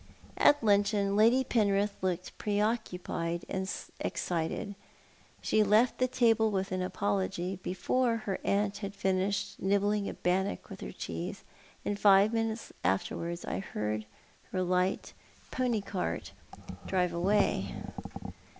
[0.39, 4.73] At luncheon Lady Penrith looked pre occuioied and excited.
[5.43, 10.71] She left the table with an apology, before her aunt had finished nibbling a bannock
[10.71, 11.43] with her cheese,
[11.85, 14.07] and five minutes afterwards I heard
[14.51, 15.13] her light
[15.51, 16.31] pony cart
[16.87, 17.75] drive away.